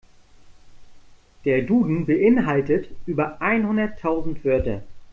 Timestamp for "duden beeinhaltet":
1.61-2.89